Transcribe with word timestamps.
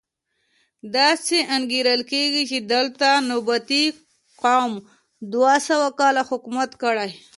داسې 0.97 1.37
انګېرل 1.55 2.01
کېږي 2.11 2.43
چې 2.49 2.57
دلته 2.73 3.07
نبطي 3.29 3.83
قوم 4.43 4.73
دوه 5.33 5.55
سوه 5.69 5.87
کاله 5.99 6.21
حکومت 6.29 6.71
کړی. 6.83 7.09